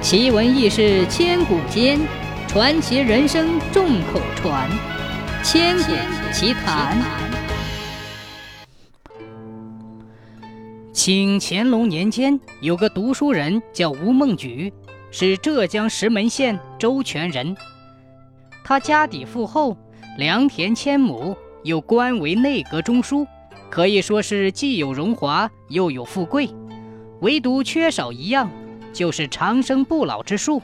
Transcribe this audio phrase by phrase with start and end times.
[0.00, 1.98] 奇闻异事千古间，
[2.46, 4.70] 传奇人生众口传。
[5.42, 5.92] 千古
[6.32, 6.96] 奇谈。
[10.92, 14.72] 清乾隆年间，有个读书人叫吴梦举，
[15.10, 17.56] 是浙江石门县周全人。
[18.64, 19.76] 他家底富厚，
[20.16, 23.26] 良田千亩，又官为内阁中书，
[23.68, 26.48] 可以说是既有荣华，又有富贵。
[27.20, 28.48] 唯独缺少一样。
[28.92, 30.60] 就是长生不老之术。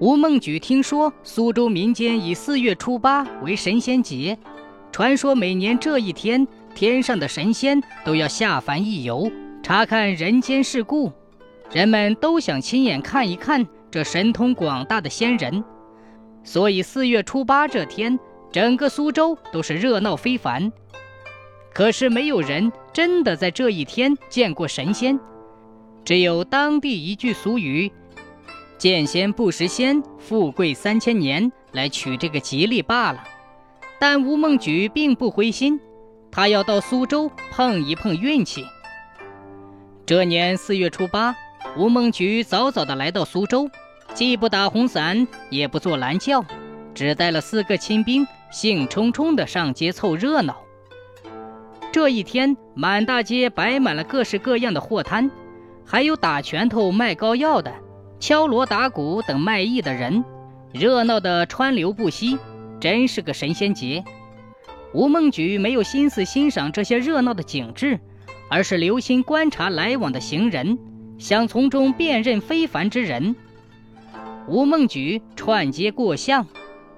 [0.00, 4.36] 吴孟举听说苏州民间以四月初八为神仙节，
[4.90, 9.30] 传说每年这一天，天上的神仙都要下凡一游，
[9.62, 11.12] 查看人间世故，
[11.72, 15.62] 人们都想亲眼看一看这神通广大的仙人，
[16.42, 18.18] 所以四月初八这天，
[18.50, 20.70] 整个苏州都是热闹非凡。
[21.72, 25.18] 可是没有人真的在这一天见过神仙。
[26.04, 27.90] 只有当地一句俗语
[28.76, 33.24] “见仙不识仙，富贵三千年”来取这个吉利罢了。
[33.98, 35.80] 但吴梦举并不灰心，
[36.30, 38.66] 他要到苏州碰一碰运气。
[40.04, 41.34] 这年四月初八，
[41.78, 43.70] 吴梦举早早的来到苏州，
[44.12, 46.44] 既不打红伞，也不坐蓝轿，
[46.94, 50.60] 只带了四个亲兵，兴冲冲的上街凑热闹。
[51.90, 55.30] 这一天，满大街摆满了各式各样的货摊。
[55.86, 57.72] 还有打拳头、卖膏药的，
[58.18, 60.24] 敲锣打鼓等卖艺的人，
[60.72, 62.38] 热闹的川流不息，
[62.80, 64.02] 真是个神仙节。
[64.92, 67.98] 吴梦举没有心思欣赏这些热闹的景致，
[68.48, 70.78] 而是留心观察来往的行人，
[71.18, 73.34] 想从中辨认非凡之人。
[74.46, 76.46] 吴梦举串街过巷，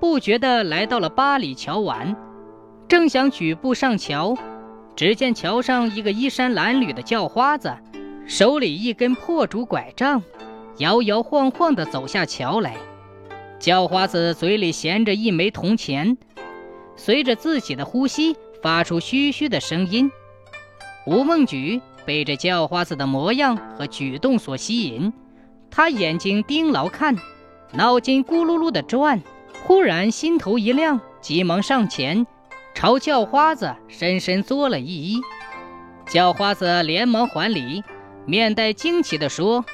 [0.00, 2.16] 不觉地来到了八里桥玩，
[2.88, 4.36] 正想举步上桥，
[4.96, 7.72] 只见桥上一个衣衫褴褛的叫花子。
[8.26, 10.22] 手里一根破竹拐杖，
[10.78, 12.76] 摇摇晃晃地走下桥来。
[13.58, 16.16] 叫花子嘴里衔着一枚铜钱，
[16.96, 20.10] 随着自己的呼吸发出嘘嘘的声音。
[21.06, 25.12] 吴梦菊被这叫花子的模样和举动所吸引，
[25.70, 27.16] 他眼睛盯牢看，
[27.72, 29.22] 脑筋咕噜噜地转，
[29.64, 32.26] 忽然心头一亮，急忙上前
[32.74, 35.22] 朝叫花子深深作了一揖。
[36.08, 37.84] 叫花子连忙还礼。
[38.24, 39.64] 面带惊奇地说：“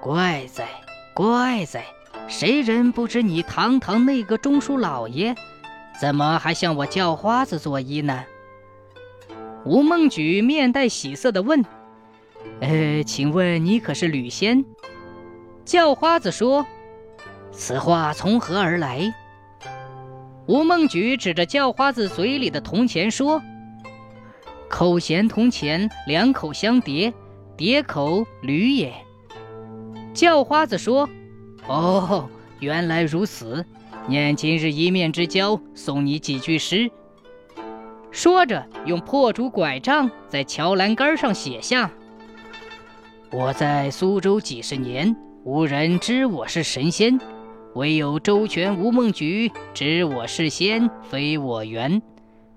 [0.00, 0.68] 怪哉，
[1.14, 1.84] 怪哉！
[2.28, 5.34] 谁人不知你堂堂内阁中书老爷，
[6.00, 8.24] 怎么还向我叫花子作揖呢？”
[9.64, 11.64] 吴梦举面带喜色地问
[12.60, 14.64] ：“呃，请问你可是吕仙？”
[15.66, 16.64] 叫花子说
[17.50, 19.12] ：“此话从何而来？”
[20.46, 23.42] 吴梦举指着叫花子嘴里的铜钱说
[24.70, 27.12] ：“口衔铜钱，两口相叠。”
[27.58, 28.94] 叠口驴也，
[30.14, 31.10] 叫花子说
[31.66, 32.30] ：“哦，
[32.60, 33.66] 原来如此。
[34.06, 36.88] 念今日一面之交，送你几句诗。”
[38.12, 41.90] 说着，用破竹拐杖在桥栏杆上写下
[43.32, 47.18] ：“我在苏州几十年，无人知我是神仙，
[47.74, 52.00] 唯有周全吴梦菊知我是仙，非我缘。”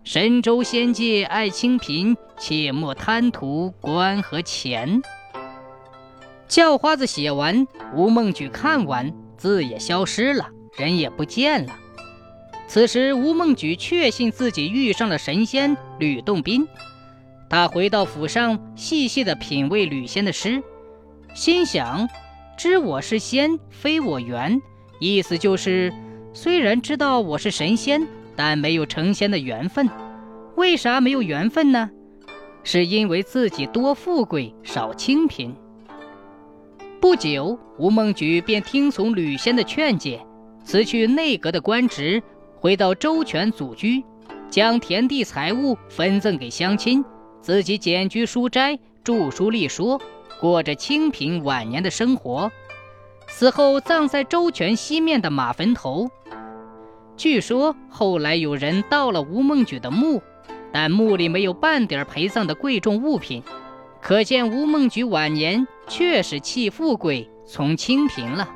[0.03, 5.01] 神州仙界爱清贫，切莫贪图官和钱。
[6.47, 11.75] 叫花子写完，吴梦举看完，字也消失了，人也不见了。
[12.67, 16.67] 此时，吴梦举确信自己遇上了神仙吕洞宾。
[17.47, 20.63] 他回到府上，细细的品味吕仙的诗，
[21.35, 22.09] 心想：
[22.57, 24.59] 知我是仙，非我缘。
[24.99, 25.93] 意思就是，
[26.33, 28.07] 虽然知道我是神仙。
[28.43, 29.87] 但没有成仙的缘分，
[30.55, 31.91] 为啥没有缘分呢？
[32.63, 35.55] 是因为自己多富贵少清贫。
[36.99, 40.25] 不久，吴梦举便听从吕仙的劝解，
[40.63, 42.23] 辞去内阁的官职，
[42.55, 44.03] 回到周全祖居，
[44.49, 47.05] 将田地财物分赠给乡亲，
[47.41, 50.01] 自己简居书斋，著书立说，
[50.39, 52.51] 过着清贫晚年的生活。
[53.27, 56.09] 死后葬在周全西面的马坟头。
[57.21, 60.23] 据说后来有人盗了吴梦举的墓，
[60.73, 63.43] 但墓里没有半点陪葬的贵重物品，
[64.01, 68.49] 可见吴梦举晚年确实弃富贵从清贫了。